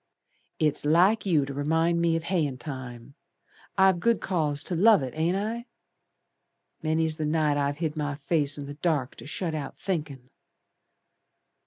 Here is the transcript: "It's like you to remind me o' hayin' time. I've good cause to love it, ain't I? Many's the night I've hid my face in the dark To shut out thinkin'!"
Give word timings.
"It's 0.57 0.83
like 0.83 1.27
you 1.27 1.45
to 1.45 1.53
remind 1.53 2.01
me 2.01 2.17
o' 2.17 2.21
hayin' 2.21 2.57
time. 2.57 3.13
I've 3.77 3.99
good 3.99 4.19
cause 4.19 4.63
to 4.63 4.75
love 4.75 5.03
it, 5.03 5.13
ain't 5.15 5.35
I? 5.37 5.67
Many's 6.81 7.17
the 7.17 7.25
night 7.27 7.55
I've 7.55 7.77
hid 7.77 7.95
my 7.95 8.15
face 8.15 8.57
in 8.57 8.65
the 8.65 8.73
dark 8.73 9.13
To 9.17 9.27
shut 9.27 9.53
out 9.53 9.77
thinkin'!" 9.77 10.31